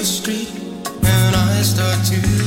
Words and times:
the 0.00 0.06
street 0.06 0.48
and 1.04 1.36
I 1.36 1.60
start 1.60 2.06
to 2.06 2.39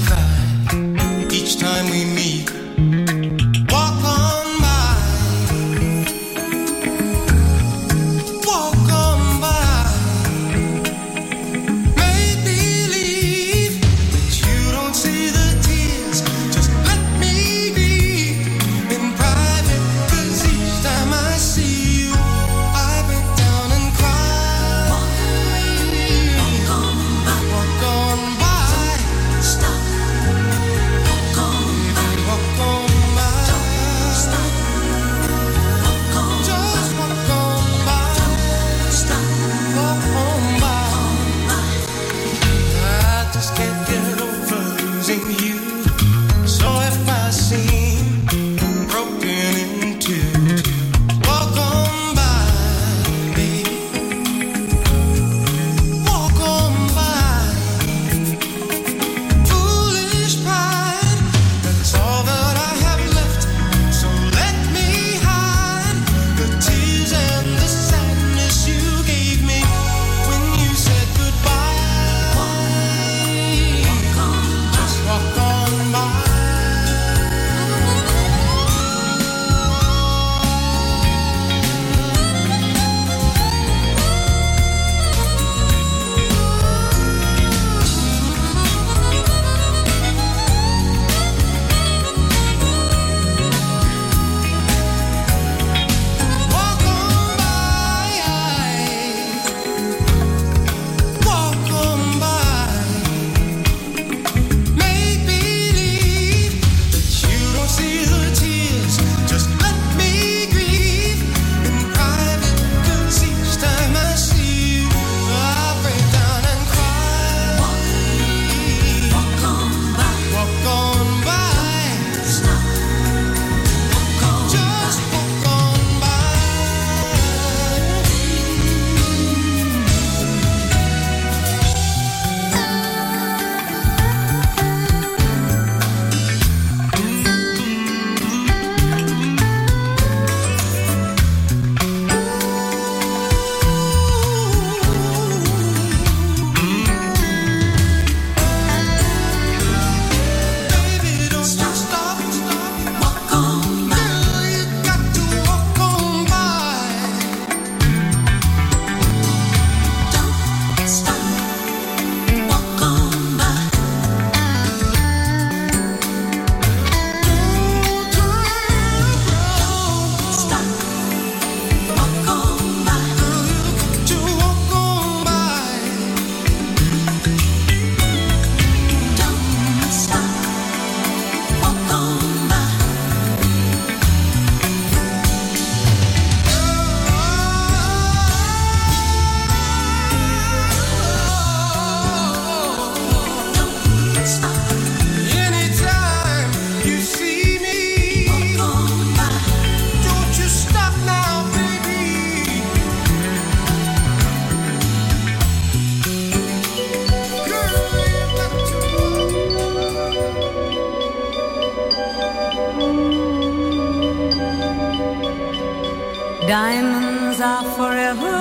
Diamonds 216.53 217.41
are 217.41 217.63
forever. 217.75 218.37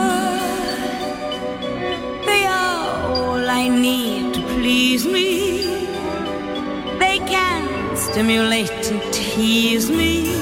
They 2.26 2.45
are 2.45 3.11
all 3.11 3.49
I 3.49 3.69
need 3.69 4.35
to 4.35 4.42
please 4.49 5.07
me. 5.07 5.62
They 6.99 7.16
can 7.21 7.97
stimulate 7.97 8.90
and 8.92 9.00
tease 9.14 9.90
me. 9.90 10.41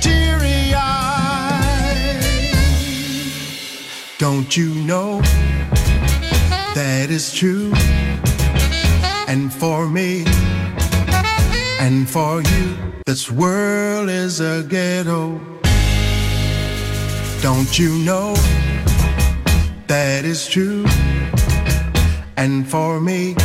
teary. 0.00 0.74
Don't 4.18 4.56
you 4.56 4.74
know 4.74 5.13
is 7.14 7.32
true? 7.32 7.72
And 9.28 9.52
for 9.52 9.88
me, 9.88 10.24
and 11.78 12.10
for 12.10 12.42
you, 12.42 12.76
this 13.06 13.30
world 13.30 14.08
is 14.08 14.40
a 14.40 14.64
ghetto. 14.64 15.40
Don't 17.40 17.78
you 17.78 17.92
know 17.98 18.34
that 19.86 20.24
is 20.24 20.48
true? 20.48 20.84
And 22.36 22.68
for 22.68 23.00
me, 23.00 23.36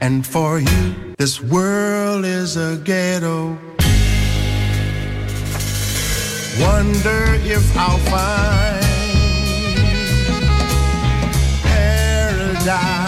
and 0.00 0.26
for 0.26 0.58
you, 0.58 0.84
this 1.18 1.40
world 1.40 2.24
is 2.24 2.56
a 2.56 2.76
ghetto. 2.82 3.56
Wonder 6.58 7.22
if 7.44 7.64
I'll 7.76 7.98
find 8.10 8.85
die. 12.66 13.05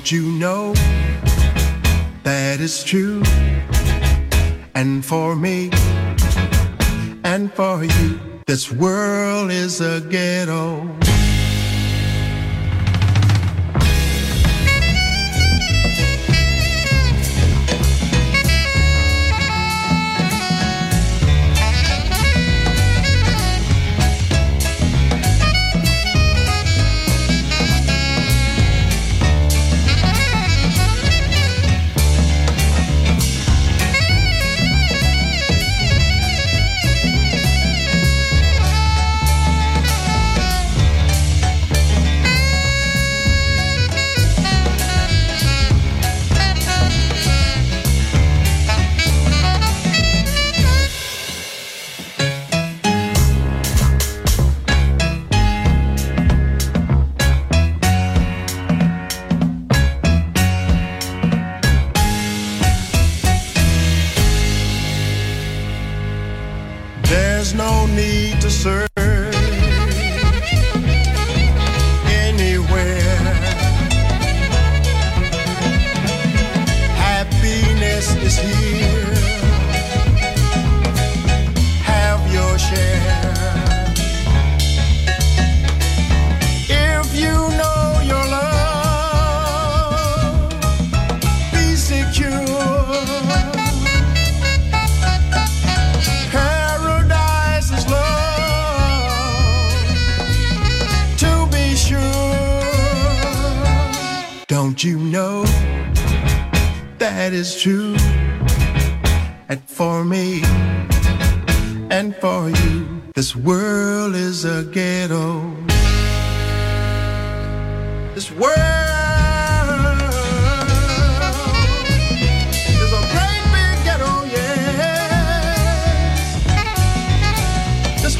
Don't 0.00 0.12
you 0.12 0.32
know 0.32 0.72
that 2.22 2.58
is 2.58 2.82
true? 2.82 3.22
And 4.74 5.04
for 5.04 5.36
me, 5.36 5.68
and 7.22 7.52
for 7.52 7.84
you, 7.84 8.18
this 8.46 8.72
world 8.72 9.50
is 9.50 9.82
a 9.82 10.00
ghetto. 10.00 10.88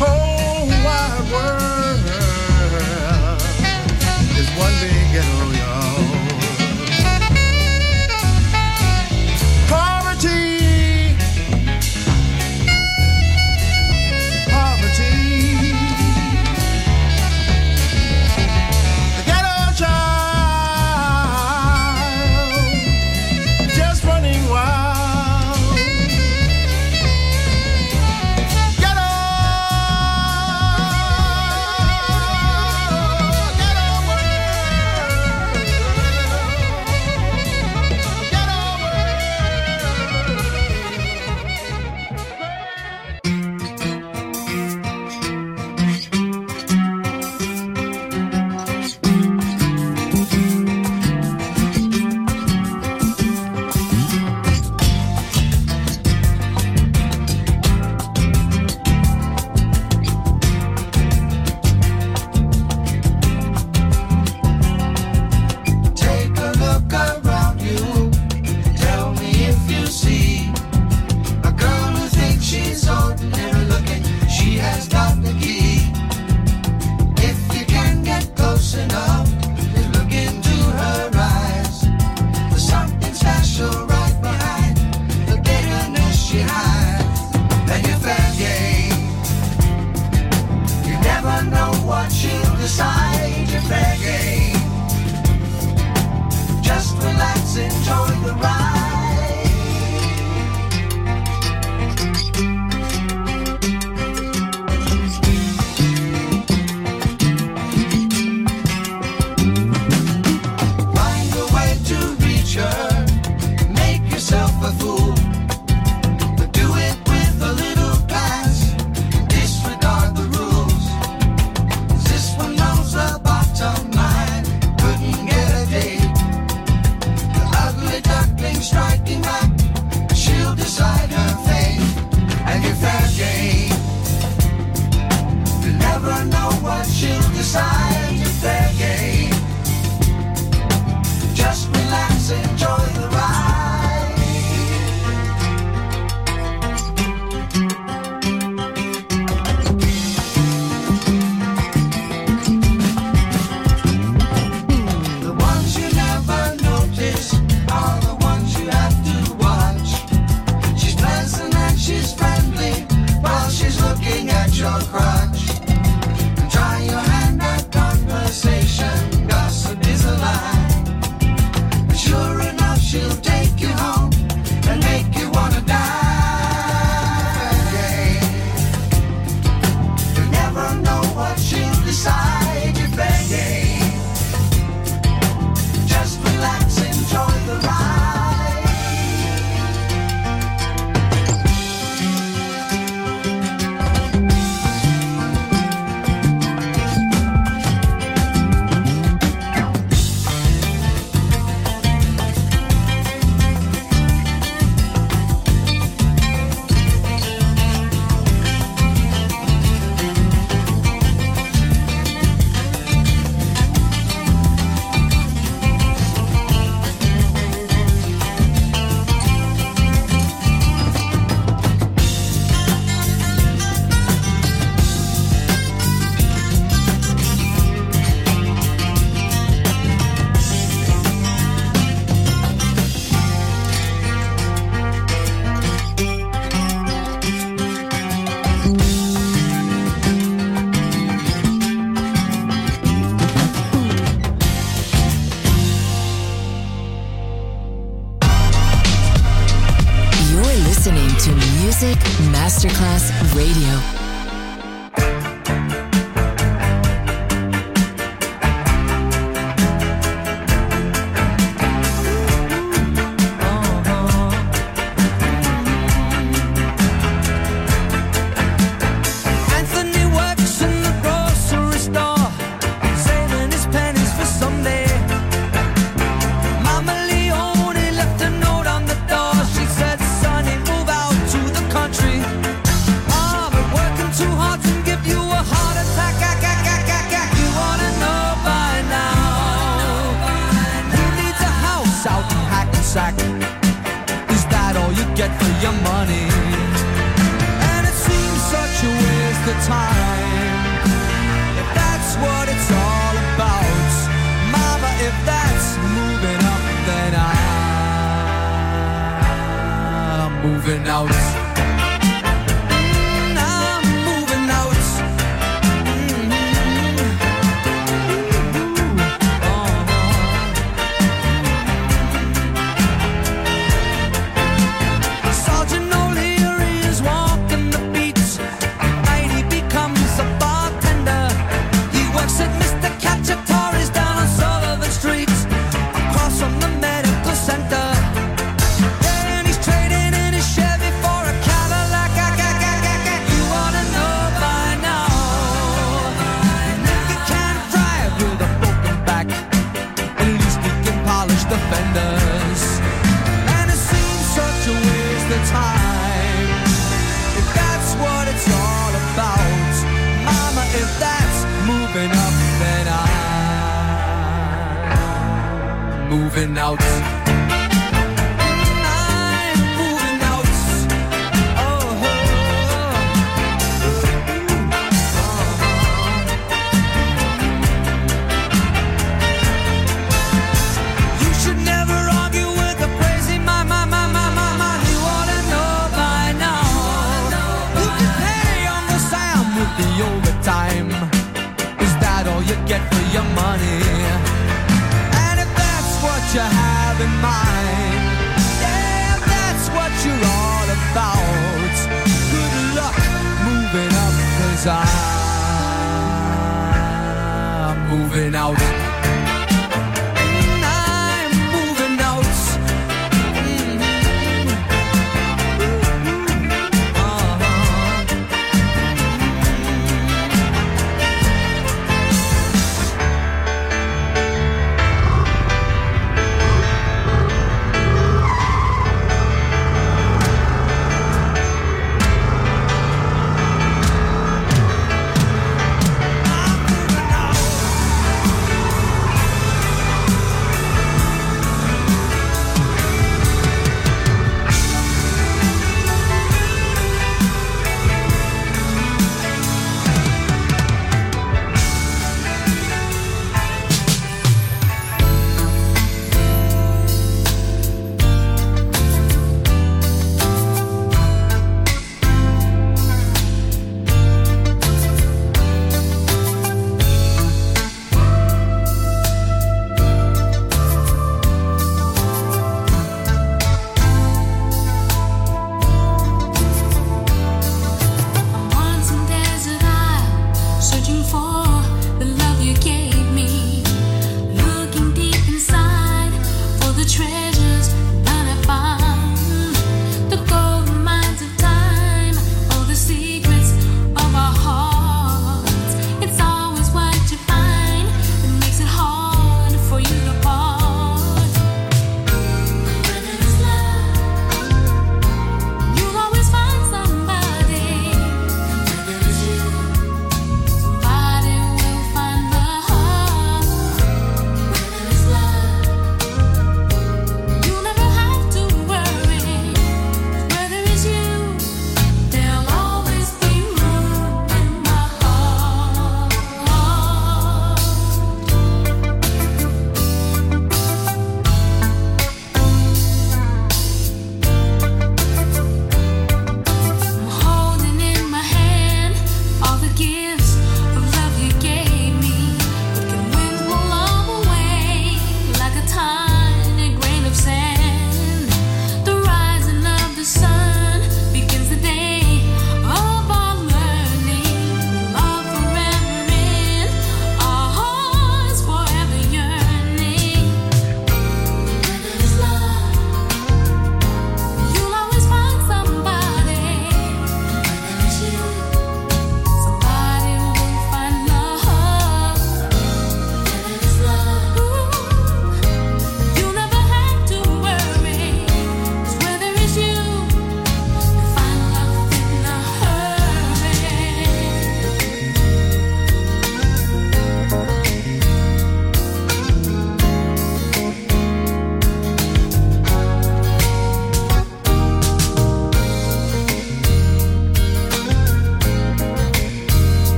Whole 0.00 0.66
wide 0.84 1.26
world 1.30 2.00
is 4.40 4.48
one 4.56 4.74
big 4.80 5.12
ghetto, 5.12 5.50
y'all. 5.60 5.79